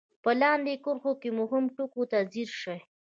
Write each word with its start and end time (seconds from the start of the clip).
په 0.23 0.31
لاندې 0.41 0.73
کرښو 0.83 1.11
کې 1.21 1.29
مهمو 1.39 1.73
ټکو 1.75 2.03
ته 2.11 2.17
ځير 2.31 2.49
شئ. 2.61 2.79